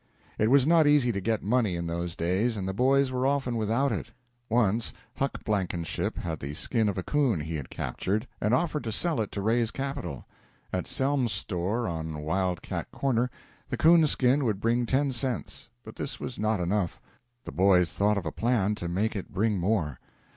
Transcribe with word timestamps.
It 0.39 0.49
was 0.49 0.65
not 0.65 0.87
easy 0.87 1.11
to 1.11 1.21
get 1.21 1.43
money 1.43 1.75
in 1.75 1.85
those 1.85 2.15
days, 2.15 2.57
and 2.57 2.67
the 2.67 2.73
boys 2.73 3.11
were 3.11 3.27
often 3.27 3.55
without 3.55 3.91
it. 3.91 4.07
Once 4.49 4.95
"Huck" 5.17 5.43
Blankenship 5.43 6.17
had 6.17 6.39
the 6.39 6.55
skin 6.55 6.89
of 6.89 6.97
a 6.97 7.03
'coon 7.03 7.41
he 7.41 7.53
had 7.57 7.69
captured, 7.69 8.25
and 8.41 8.51
offered 8.51 8.83
to 8.85 8.91
sell 8.91 9.21
it 9.21 9.31
to 9.33 9.43
raise 9.43 9.69
capital. 9.69 10.25
At 10.73 10.85
Selms's 10.87 11.33
store, 11.33 11.87
on 11.87 12.17
Wild 12.23 12.63
Cat 12.63 12.87
Corner, 12.91 13.29
the 13.67 13.77
'coon 13.77 14.07
skin 14.07 14.43
would 14.43 14.59
bring 14.59 14.87
ten 14.87 15.11
cents. 15.11 15.69
But 15.83 15.97
this 15.97 16.19
was 16.19 16.39
not 16.39 16.59
enough. 16.59 16.99
The 17.43 17.51
boys 17.51 17.91
thought 17.91 18.17
of 18.17 18.25
a 18.25 18.31
plan 18.31 18.73
to 18.81 18.87
make 18.87 19.15
it 19.15 19.31
bring 19.31 19.59
more. 19.59 19.99